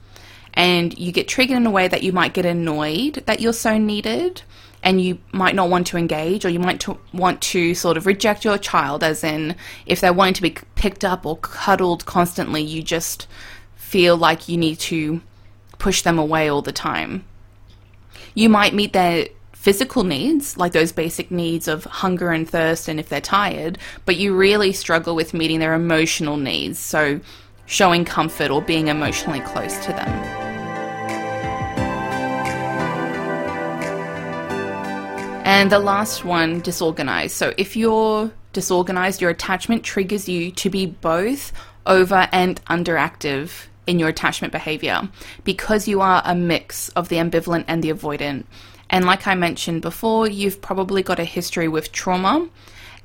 And 0.53 0.97
you 0.97 1.11
get 1.11 1.27
triggered 1.27 1.57
in 1.57 1.67
a 1.67 1.71
way 1.71 1.87
that 1.87 2.03
you 2.03 2.13
might 2.13 2.33
get 2.33 2.45
annoyed 2.45 3.23
that 3.25 3.41
you're 3.41 3.53
so 3.53 3.77
needed 3.77 4.41
and 4.81 5.01
you 5.01 5.19
might 5.31 5.55
not 5.55 5.69
want 5.69 5.87
to 5.87 5.97
engage 5.97 6.45
or 6.45 6.49
you 6.49 6.59
might 6.59 6.79
to 6.79 6.97
want 7.13 7.41
to 7.41 7.75
sort 7.75 7.97
of 7.97 8.05
reject 8.05 8.45
your 8.45 8.57
child 8.57 9.03
as 9.03 9.23
in 9.23 9.55
if 9.85 10.01
they're 10.01 10.13
wanting 10.13 10.33
to 10.35 10.41
be 10.41 10.57
picked 10.75 11.03
up 11.03 11.25
or 11.25 11.37
cuddled 11.37 12.05
constantly 12.05 12.61
you 12.61 12.81
just 12.81 13.27
feel 13.87 14.17
like 14.17 14.49
you 14.49 14.57
need 14.57 14.77
to 14.77 15.21
push 15.77 16.01
them 16.01 16.19
away 16.19 16.49
all 16.49 16.61
the 16.61 16.71
time 16.71 17.23
you 18.37 18.49
might 18.49 18.75
meet 18.75 18.93
their 18.93 19.27
physical 19.53 20.03
needs, 20.03 20.57
like 20.57 20.71
those 20.71 20.91
basic 20.91 21.31
needs 21.31 21.67
of 21.67 21.85
hunger 21.85 22.29
and 22.29 22.47
thirst, 22.47 22.87
and 22.87 22.99
if 22.99 23.09
they're 23.09 23.19
tired, 23.19 23.79
but 24.05 24.15
you 24.15 24.35
really 24.35 24.71
struggle 24.71 25.15
with 25.15 25.33
meeting 25.33 25.59
their 25.59 25.73
emotional 25.73 26.37
needs, 26.37 26.77
so 26.77 27.19
showing 27.65 28.05
comfort 28.05 28.51
or 28.51 28.61
being 28.61 28.89
emotionally 28.89 29.39
close 29.39 29.75
to 29.83 29.91
them. 29.91 30.07
And 35.43 35.71
the 35.71 35.79
last 35.79 36.23
one, 36.23 36.59
disorganized. 36.61 37.35
So 37.35 37.55
if 37.57 37.75
you're 37.75 38.31
disorganized, 38.53 39.19
your 39.19 39.31
attachment 39.31 39.83
triggers 39.83 40.29
you 40.29 40.51
to 40.51 40.69
be 40.69 40.85
both 40.85 41.53
over 41.87 42.29
and 42.31 42.63
underactive 42.65 43.65
in 43.87 43.97
your 43.97 44.09
attachment 44.09 44.51
behavior 44.51 45.09
because 45.43 45.87
you 45.87 46.01
are 46.01 46.21
a 46.25 46.35
mix 46.35 46.89
of 46.89 47.09
the 47.09 47.15
ambivalent 47.15 47.65
and 47.67 47.83
the 47.83 47.91
avoidant. 47.91 48.43
And 48.89 49.05
like 49.05 49.25
I 49.27 49.35
mentioned 49.35 49.81
before, 49.81 50.27
you've 50.27 50.61
probably 50.61 51.01
got 51.03 51.19
a 51.19 51.25
history 51.25 51.67
with 51.67 51.91
trauma, 51.91 52.47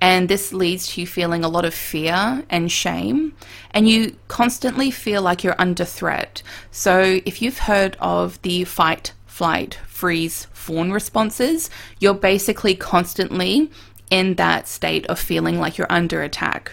and 0.00 0.28
this 0.28 0.52
leads 0.52 0.88
to 0.88 1.00
you 1.00 1.06
feeling 1.06 1.44
a 1.44 1.48
lot 1.48 1.64
of 1.64 1.74
fear 1.74 2.44
and 2.50 2.70
shame, 2.70 3.34
and 3.70 3.88
you 3.88 4.16
constantly 4.28 4.90
feel 4.90 5.22
like 5.22 5.42
you're 5.42 5.60
under 5.60 5.84
threat. 5.84 6.42
So, 6.70 7.20
if 7.24 7.40
you've 7.40 7.58
heard 7.58 7.96
of 8.00 8.40
the 8.42 8.64
fight, 8.64 9.12
flight, 9.26 9.78
freeze, 9.86 10.46
fawn 10.52 10.92
responses, 10.92 11.70
you're 11.98 12.14
basically 12.14 12.74
constantly 12.74 13.70
in 14.10 14.34
that 14.34 14.68
state 14.68 15.06
of 15.06 15.18
feeling 15.18 15.58
like 15.58 15.78
you're 15.78 15.86
under 15.90 16.22
attack. 16.22 16.72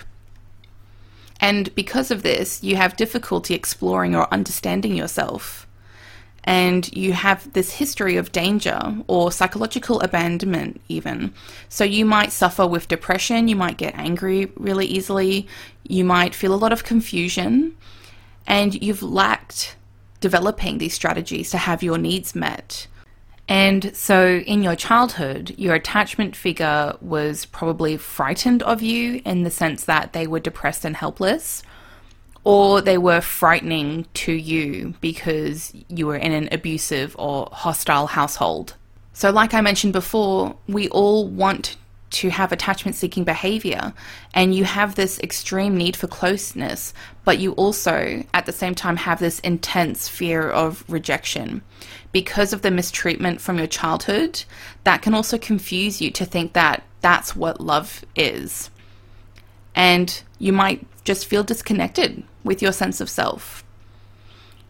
And 1.42 1.74
because 1.76 2.12
of 2.12 2.24
this, 2.24 2.64
you 2.64 2.76
have 2.76 2.98
difficulty 2.98 3.54
exploring 3.54 4.16
or 4.16 4.32
understanding 4.34 4.96
yourself 4.96 5.68
and 6.44 6.92
you 6.96 7.14
have 7.14 7.52
this 7.54 7.74
history 7.74 8.16
of 8.16 8.32
danger 8.32 8.80
or 9.08 9.32
psychological 9.32 10.02
abandonment, 10.02 10.82
even. 10.88 11.34
So 11.68 11.84
you 11.84 12.06
might 12.06 12.32
suffer 12.32 12.66
with 12.66 12.88
depression, 12.88 13.48
you 13.48 13.56
might 13.56 13.78
get 13.78 13.96
angry 13.96 14.52
really 14.56 14.86
easily, 14.86 15.48
you 15.88 16.04
might 16.04 16.34
feel 16.34 16.54
a 16.54 16.56
lot 16.56 16.74
of 16.74 16.84
confusion, 16.84 17.76
and 18.48 18.82
you've 18.82 19.04
lacked 19.04 19.76
developing 20.22 20.78
these 20.78 20.94
strategies 20.94 21.52
to 21.52 21.58
have 21.58 21.84
your 21.84 21.98
needs 21.98 22.36
met. 22.36 22.88
And 23.50 23.96
so, 23.96 24.38
in 24.46 24.62
your 24.62 24.76
childhood, 24.76 25.56
your 25.58 25.74
attachment 25.74 26.36
figure 26.36 26.96
was 27.02 27.46
probably 27.46 27.98
frightened 27.98 28.62
of 28.62 28.84
you 28.84 29.24
in 29.26 29.42
the 29.42 29.50
sense 29.50 29.86
that 29.86 30.14
they 30.14 30.28
were 30.28 30.40
depressed 30.40 30.86
and 30.86 30.96
helpless 30.96 31.64
or 32.44 32.80
they 32.80 32.98
were 32.98 33.22
frightening 33.22 34.06
to 34.14 34.32
you 34.32 34.94
because 35.02 35.74
you 35.88 36.06
were 36.06 36.16
in 36.16 36.32
an 36.32 36.48
abusive 36.52 37.16
or 37.18 37.50
hostile 37.52 38.08
household. 38.08 38.76
So, 39.14 39.32
like 39.32 39.56
I 39.56 39.62
mentioned 39.62 39.94
before, 39.94 40.56
we 40.68 40.88
all 40.90 41.28
want 41.28 41.76
to 42.12 42.30
have 42.30 42.52
attachment 42.52 42.96
seeking 42.96 43.24
behavior, 43.24 43.94
and 44.34 44.56
you 44.56 44.64
have 44.64 44.96
this 44.96 45.20
extreme 45.20 45.78
need 45.78 45.96
for 45.96 46.08
closeness, 46.08 46.94
but 47.24 47.40
you 47.40 47.52
also, 47.54 48.24
at 48.34 48.46
the 48.46 48.52
same 48.52 48.76
time, 48.76 48.98
have 48.98 49.20
this 49.20 49.40
intense 49.40 50.08
fear 50.08 50.50
of 50.50 50.84
rejection. 50.88 51.62
Because 52.12 52.54
of 52.54 52.64
the 52.64 52.72
mistreatment 52.72 53.40
from 53.40 53.58
your 53.58 53.68
childhood, 53.68 54.44
that 54.84 55.02
can 55.02 55.14
also 55.14 55.38
confuse 55.38 56.02
you 56.02 56.10
to 56.12 56.26
think 56.26 56.54
that 56.54 56.84
that's 57.02 57.36
what 57.36 57.62
love 57.62 58.04
is. 58.16 58.70
And 59.76 60.22
you 60.40 60.52
might 60.52 60.86
just 61.04 61.28
feel 61.28 61.44
disconnected 61.44 62.24
with 62.44 62.62
your 62.62 62.72
sense 62.72 63.00
of 63.00 63.10
self. 63.10 63.64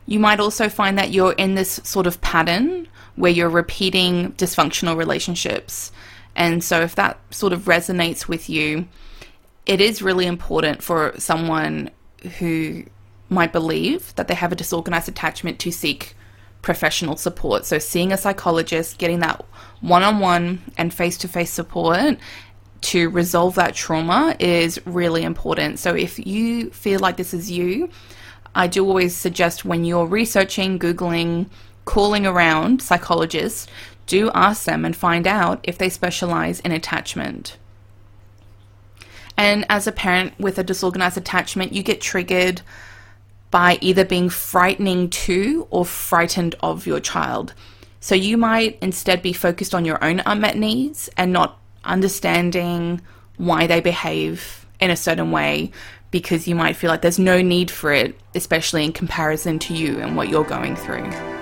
You 0.05 0.19
might 0.19 0.39
also 0.39 0.69
find 0.69 0.97
that 0.97 1.11
you're 1.11 1.33
in 1.33 1.55
this 1.55 1.79
sort 1.83 2.07
of 2.07 2.19
pattern 2.21 2.87
where 3.15 3.31
you're 3.31 3.49
repeating 3.49 4.31
dysfunctional 4.33 4.97
relationships. 4.97 5.91
And 6.35 6.63
so, 6.63 6.81
if 6.81 6.95
that 6.95 7.19
sort 7.31 7.53
of 7.53 7.63
resonates 7.63 8.27
with 8.27 8.49
you, 8.49 8.87
it 9.65 9.81
is 9.81 10.01
really 10.01 10.25
important 10.25 10.81
for 10.81 11.13
someone 11.17 11.91
who 12.39 12.83
might 13.29 13.53
believe 13.53 14.15
that 14.15 14.27
they 14.27 14.33
have 14.33 14.51
a 14.51 14.55
disorganized 14.55 15.09
attachment 15.09 15.59
to 15.59 15.71
seek 15.71 16.15
professional 16.61 17.15
support. 17.15 17.65
So, 17.65 17.79
seeing 17.79 18.11
a 18.11 18.17
psychologist, 18.17 18.97
getting 18.97 19.19
that 19.19 19.45
one 19.81 20.03
on 20.03 20.19
one 20.19 20.61
and 20.77 20.93
face 20.93 21.17
to 21.19 21.27
face 21.27 21.51
support 21.51 22.17
to 22.81 23.09
resolve 23.09 23.55
that 23.55 23.75
trauma 23.75 24.35
is 24.39 24.79
really 24.85 25.23
important. 25.23 25.79
So 25.79 25.93
if 25.95 26.25
you 26.25 26.69
feel 26.71 26.99
like 26.99 27.17
this 27.17 27.33
is 27.33 27.51
you, 27.51 27.89
I 28.55 28.67
do 28.67 28.85
always 28.85 29.15
suggest 29.15 29.65
when 29.65 29.83
you're 29.83 30.05
researching, 30.05 30.79
Googling, 30.79 31.49
calling 31.85 32.25
around 32.25 32.81
psychologists, 32.81 33.67
do 34.09 34.31
ask 34.31 34.65
them 34.65 34.83
and 34.83 34.95
find 34.95 35.27
out 35.27 35.59
if 35.63 35.77
they 35.77 35.87
specialize 35.87 36.59
in 36.61 36.71
attachment. 36.71 37.57
And 39.37 39.65
as 39.69 39.87
a 39.87 39.93
parent 39.93 40.37
with 40.37 40.57
a 40.57 40.63
disorganized 40.63 41.17
attachment, 41.17 41.71
you 41.71 41.83
get 41.83 42.01
triggered 42.01 42.61
by 43.51 43.77
either 43.79 44.03
being 44.03 44.29
frightening 44.29 45.09
to 45.09 45.67
or 45.69 45.85
frightened 45.85 46.55
of 46.59 46.85
your 46.85 46.99
child. 46.99 47.53
So 48.01 48.15
you 48.15 48.35
might 48.35 48.77
instead 48.81 49.21
be 49.21 49.31
focused 49.31 49.73
on 49.73 49.85
your 49.85 50.03
own 50.03 50.21
unmet 50.25 50.57
needs 50.57 51.09
and 51.15 51.31
not 51.31 51.59
understanding 51.85 53.01
why 53.37 53.67
they 53.67 53.79
behave 53.79 54.65
in 54.79 54.89
a 54.89 54.97
certain 54.97 55.31
way 55.31 55.71
because 56.11 56.47
you 56.47 56.55
might 56.55 56.75
feel 56.75 56.89
like 56.89 57.01
there's 57.01 57.19
no 57.19 57.41
need 57.41 57.69
for 57.69 57.93
it, 57.93 58.19
especially 58.33 58.83
in 58.83 58.91
comparison 58.91 59.59
to 59.59 59.73
you 59.73 59.99
and 59.99 60.15
what 60.15 60.29
you're 60.29 60.43
going 60.43 60.75
through. 60.75 61.38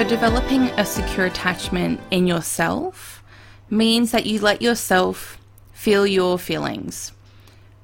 So, 0.00 0.08
developing 0.08 0.62
a 0.62 0.86
secure 0.86 1.26
attachment 1.26 2.00
in 2.10 2.26
yourself 2.26 3.22
means 3.68 4.12
that 4.12 4.24
you 4.24 4.40
let 4.40 4.62
yourself 4.62 5.36
feel 5.74 6.06
your 6.06 6.38
feelings, 6.38 7.12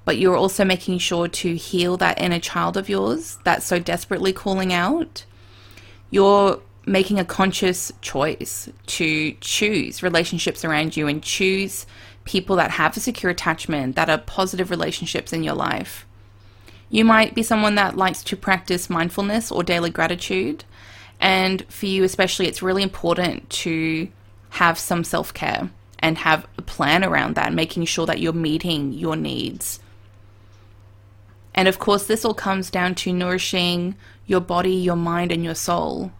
but 0.06 0.16
you're 0.16 0.34
also 0.34 0.64
making 0.64 0.96
sure 0.96 1.28
to 1.28 1.56
heal 1.56 1.98
that 1.98 2.18
inner 2.18 2.38
child 2.38 2.78
of 2.78 2.88
yours 2.88 3.36
that's 3.44 3.66
so 3.66 3.78
desperately 3.78 4.32
calling 4.32 4.72
out. 4.72 5.26
You're 6.08 6.62
making 6.86 7.18
a 7.18 7.24
conscious 7.26 7.92
choice 8.00 8.70
to 8.86 9.32
choose 9.42 10.02
relationships 10.02 10.64
around 10.64 10.96
you 10.96 11.08
and 11.08 11.22
choose 11.22 11.84
people 12.24 12.56
that 12.56 12.70
have 12.70 12.96
a 12.96 13.00
secure 13.00 13.30
attachment, 13.30 13.94
that 13.96 14.08
are 14.08 14.16
positive 14.16 14.70
relationships 14.70 15.34
in 15.34 15.44
your 15.44 15.54
life. 15.54 16.06
You 16.88 17.04
might 17.04 17.34
be 17.34 17.42
someone 17.42 17.74
that 17.74 17.98
likes 17.98 18.22
to 18.24 18.38
practice 18.38 18.88
mindfulness 18.88 19.52
or 19.52 19.62
daily 19.62 19.90
gratitude. 19.90 20.64
And 21.20 21.64
for 21.68 21.86
you, 21.86 22.04
especially, 22.04 22.46
it's 22.46 22.62
really 22.62 22.82
important 22.82 23.48
to 23.50 24.08
have 24.50 24.78
some 24.78 25.04
self 25.04 25.32
care 25.32 25.70
and 25.98 26.18
have 26.18 26.46
a 26.58 26.62
plan 26.62 27.04
around 27.04 27.34
that, 27.34 27.52
making 27.52 27.84
sure 27.86 28.06
that 28.06 28.20
you're 28.20 28.32
meeting 28.32 28.92
your 28.92 29.16
needs. 29.16 29.80
And 31.54 31.68
of 31.68 31.78
course, 31.78 32.06
this 32.06 32.24
all 32.24 32.34
comes 32.34 32.70
down 32.70 32.94
to 32.96 33.12
nourishing 33.12 33.96
your 34.26 34.40
body, 34.40 34.74
your 34.74 34.96
mind, 34.96 35.32
and 35.32 35.42
your 35.42 35.54
soul. 35.54 36.12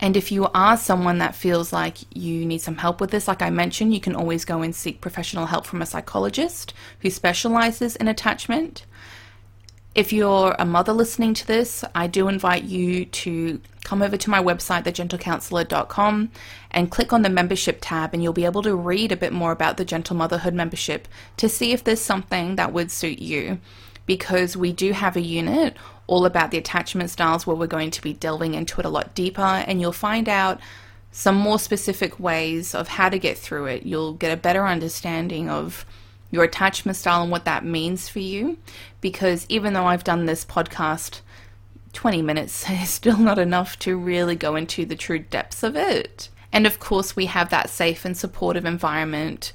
And 0.00 0.16
if 0.16 0.32
you 0.32 0.48
are 0.54 0.76
someone 0.76 1.18
that 1.18 1.34
feels 1.34 1.72
like 1.72 1.98
you 2.14 2.46
need 2.46 2.62
some 2.62 2.78
help 2.78 3.00
with 3.00 3.10
this, 3.10 3.28
like 3.28 3.42
I 3.42 3.50
mentioned, 3.50 3.92
you 3.92 4.00
can 4.00 4.16
always 4.16 4.46
go 4.46 4.62
and 4.62 4.74
seek 4.74 5.00
professional 5.00 5.46
help 5.46 5.66
from 5.66 5.82
a 5.82 5.86
psychologist 5.86 6.72
who 7.00 7.10
specializes 7.10 7.96
in 7.96 8.08
attachment. 8.08 8.86
If 9.92 10.12
you're 10.12 10.54
a 10.56 10.64
mother 10.64 10.92
listening 10.92 11.34
to 11.34 11.46
this, 11.46 11.84
I 11.96 12.06
do 12.06 12.28
invite 12.28 12.62
you 12.62 13.06
to 13.06 13.60
come 13.82 14.02
over 14.02 14.16
to 14.16 14.30
my 14.30 14.40
website, 14.40 14.84
thegentlecounsellor.com, 14.84 16.30
and 16.70 16.90
click 16.90 17.12
on 17.12 17.22
the 17.22 17.28
membership 17.28 17.78
tab, 17.80 18.14
and 18.14 18.22
you'll 18.22 18.32
be 18.32 18.44
able 18.44 18.62
to 18.62 18.76
read 18.76 19.10
a 19.10 19.16
bit 19.16 19.32
more 19.32 19.50
about 19.50 19.78
the 19.78 19.84
Gentle 19.84 20.14
Motherhood 20.14 20.54
membership 20.54 21.08
to 21.38 21.48
see 21.48 21.72
if 21.72 21.82
there's 21.82 22.00
something 22.00 22.54
that 22.54 22.72
would 22.72 22.92
suit 22.92 23.18
you. 23.18 23.58
Because 24.06 24.56
we 24.56 24.72
do 24.72 24.92
have 24.92 25.16
a 25.16 25.20
unit 25.20 25.76
all 26.06 26.24
about 26.24 26.52
the 26.52 26.58
attachment 26.58 27.10
styles 27.10 27.46
where 27.46 27.56
we're 27.56 27.66
going 27.66 27.90
to 27.90 28.02
be 28.02 28.12
delving 28.12 28.54
into 28.54 28.80
it 28.80 28.86
a 28.86 28.90
lot 28.90 29.14
deeper 29.14 29.42
and 29.42 29.80
you'll 29.80 29.92
find 29.92 30.28
out 30.28 30.58
some 31.12 31.36
more 31.36 31.58
specific 31.58 32.18
ways 32.18 32.74
of 32.74 32.88
how 32.88 33.08
to 33.08 33.18
get 33.18 33.38
through 33.38 33.66
it. 33.66 33.84
You'll 33.84 34.14
get 34.14 34.32
a 34.32 34.36
better 34.36 34.66
understanding 34.66 35.48
of 35.48 35.84
your 36.30 36.44
attachment 36.44 36.96
style 36.96 37.22
and 37.22 37.30
what 37.30 37.44
that 37.44 37.64
means 37.64 38.08
for 38.08 38.20
you. 38.20 38.58
Because 39.00 39.46
even 39.48 39.72
though 39.72 39.86
I've 39.86 40.04
done 40.04 40.26
this 40.26 40.44
podcast 40.44 41.20
20 41.92 42.22
minutes 42.22 42.68
is 42.70 42.90
still 42.90 43.18
not 43.18 43.38
enough 43.38 43.78
to 43.80 43.96
really 43.96 44.36
go 44.36 44.56
into 44.56 44.84
the 44.84 44.96
true 44.96 45.18
depths 45.18 45.62
of 45.62 45.76
it. 45.76 46.28
And 46.52 46.66
of 46.66 46.80
course, 46.80 47.14
we 47.14 47.26
have 47.26 47.50
that 47.50 47.70
safe 47.70 48.04
and 48.04 48.16
supportive 48.16 48.64
environment, 48.64 49.52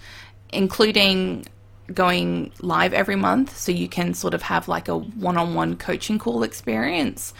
including 0.52 1.46
going 1.94 2.52
live 2.62 2.94
every 2.94 3.16
month 3.16 3.56
so 3.56 3.72
you 3.72 3.88
can 3.88 4.14
sort 4.14 4.34
of 4.34 4.42
have 4.42 4.68
like 4.68 4.88
a 4.88 4.98
one-on-one 4.98 5.76
coaching 5.76 6.18
call 6.18 6.42
experience 6.42 7.32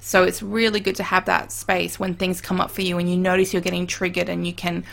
so 0.00 0.24
it's 0.24 0.42
really 0.42 0.80
good 0.80 0.96
to 0.96 1.02
have 1.02 1.24
that 1.24 1.50
space 1.50 1.98
when 1.98 2.14
things 2.14 2.40
come 2.40 2.60
up 2.60 2.70
for 2.70 2.82
you 2.82 2.98
and 2.98 3.10
you 3.10 3.16
notice 3.16 3.52
you're 3.52 3.62
getting 3.62 3.86
triggered 3.86 4.28
and 4.28 4.46
you 4.46 4.52
can 4.52 4.84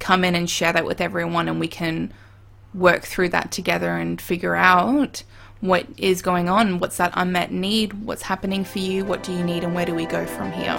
come 0.00 0.24
in 0.24 0.34
and 0.34 0.50
share 0.50 0.72
that 0.72 0.84
with 0.84 1.00
everyone 1.00 1.48
and 1.48 1.60
we 1.60 1.68
can 1.68 2.12
work 2.74 3.04
through 3.04 3.28
that 3.28 3.50
together 3.52 3.96
and 3.96 4.20
figure 4.20 4.54
out 4.54 5.22
what 5.60 5.86
is 5.96 6.22
going 6.22 6.48
on 6.48 6.78
what's 6.80 6.96
that 6.96 7.12
unmet 7.14 7.52
need 7.52 7.92
what's 8.04 8.22
happening 8.22 8.64
for 8.64 8.80
you 8.80 9.04
what 9.04 9.22
do 9.22 9.32
you 9.32 9.44
need 9.44 9.62
and 9.62 9.74
where 9.74 9.86
do 9.86 9.94
we 9.94 10.06
go 10.06 10.26
from 10.26 10.50
here? 10.50 10.76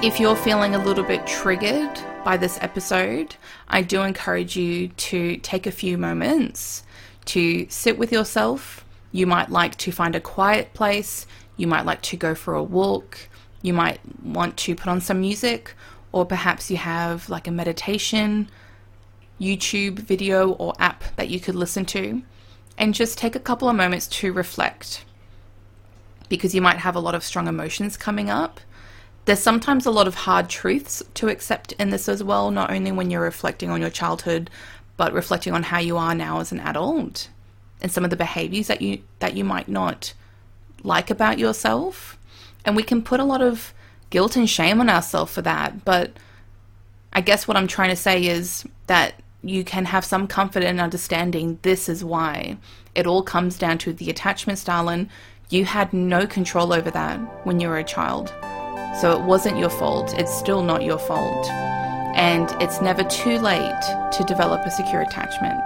If 0.00 0.20
you're 0.20 0.36
feeling 0.36 0.76
a 0.76 0.84
little 0.84 1.02
bit 1.02 1.26
triggered 1.26 1.90
by 2.24 2.36
this 2.36 2.56
episode, 2.60 3.34
I 3.66 3.82
do 3.82 4.02
encourage 4.02 4.56
you 4.56 4.88
to 4.88 5.38
take 5.38 5.66
a 5.66 5.72
few 5.72 5.98
moments 5.98 6.84
to 7.24 7.66
sit 7.68 7.98
with 7.98 8.12
yourself. 8.12 8.84
You 9.10 9.26
might 9.26 9.50
like 9.50 9.76
to 9.78 9.90
find 9.90 10.14
a 10.14 10.20
quiet 10.20 10.72
place, 10.72 11.26
you 11.56 11.66
might 11.66 11.84
like 11.84 12.00
to 12.02 12.16
go 12.16 12.36
for 12.36 12.54
a 12.54 12.62
walk, 12.62 13.28
you 13.60 13.72
might 13.72 13.98
want 14.22 14.56
to 14.58 14.76
put 14.76 14.86
on 14.86 15.00
some 15.00 15.20
music, 15.20 15.74
or 16.12 16.24
perhaps 16.24 16.70
you 16.70 16.76
have 16.76 17.28
like 17.28 17.46
a 17.46 17.50
meditation, 17.50 18.48
YouTube 19.40 19.98
video, 19.98 20.52
or 20.52 20.74
app 20.78 21.04
that 21.16 21.28
you 21.28 21.40
could 21.40 21.54
listen 21.54 21.84
to, 21.86 22.22
and 22.76 22.94
just 22.94 23.18
take 23.18 23.34
a 23.34 23.40
couple 23.40 23.68
of 23.68 23.76
moments 23.76 24.06
to 24.06 24.32
reflect 24.32 25.04
because 26.28 26.54
you 26.54 26.60
might 26.60 26.78
have 26.78 26.94
a 26.94 27.00
lot 27.00 27.14
of 27.14 27.24
strong 27.24 27.46
emotions 27.46 27.96
coming 27.96 28.28
up 28.28 28.60
there's 29.28 29.40
sometimes 29.40 29.84
a 29.84 29.90
lot 29.90 30.08
of 30.08 30.14
hard 30.14 30.48
truths 30.48 31.02
to 31.12 31.28
accept 31.28 31.72
in 31.72 31.90
this 31.90 32.08
as 32.08 32.24
well, 32.24 32.50
not 32.50 32.70
only 32.70 32.90
when 32.92 33.10
you're 33.10 33.20
reflecting 33.20 33.68
on 33.68 33.78
your 33.78 33.90
childhood, 33.90 34.48
but 34.96 35.12
reflecting 35.12 35.52
on 35.52 35.64
how 35.64 35.78
you 35.78 35.98
are 35.98 36.14
now 36.14 36.40
as 36.40 36.50
an 36.50 36.60
adult 36.60 37.28
and 37.82 37.92
some 37.92 38.04
of 38.04 38.10
the 38.10 38.16
behaviors 38.16 38.68
that 38.68 38.80
you 38.80 39.02
that 39.18 39.36
you 39.36 39.44
might 39.44 39.68
not 39.68 40.14
like 40.82 41.10
about 41.10 41.38
yourself. 41.38 42.18
And 42.64 42.74
we 42.74 42.82
can 42.82 43.02
put 43.02 43.20
a 43.20 43.24
lot 43.24 43.42
of 43.42 43.74
guilt 44.10 44.36
and 44.36 44.48
shame 44.48 44.80
on 44.80 44.88
ourselves 44.88 45.32
for 45.32 45.42
that, 45.42 45.84
but 45.84 46.12
I 47.12 47.20
guess 47.20 47.48
what 47.48 47.56
I'm 47.56 47.66
trying 47.66 47.90
to 47.90 47.96
say 47.96 48.26
is 48.26 48.64
that 48.86 49.14
you 49.42 49.64
can 49.64 49.84
have 49.86 50.04
some 50.04 50.26
comfort 50.26 50.62
in 50.62 50.80
understanding 50.80 51.58
this 51.62 51.88
is 51.88 52.04
why. 52.04 52.56
It 52.94 53.06
all 53.06 53.22
comes 53.22 53.58
down 53.58 53.78
to 53.78 53.92
the 53.92 54.10
attachment 54.10 54.58
style, 54.58 54.88
and 54.88 55.08
you 55.50 55.64
had 55.64 55.92
no 55.92 56.26
control 56.26 56.72
over 56.72 56.90
that 56.90 57.18
when 57.46 57.60
you 57.60 57.68
were 57.68 57.78
a 57.78 57.84
child. 57.84 58.32
So 59.00 59.12
it 59.12 59.22
wasn't 59.22 59.58
your 59.58 59.70
fault. 59.70 60.18
It's 60.18 60.36
still 60.36 60.62
not 60.62 60.82
your 60.82 60.98
fault. 60.98 61.48
And 62.16 62.50
it's 62.60 62.80
never 62.80 63.04
too 63.04 63.38
late 63.38 63.82
to 64.12 64.24
develop 64.26 64.66
a 64.66 64.70
secure 64.70 65.02
attachment. 65.02 65.62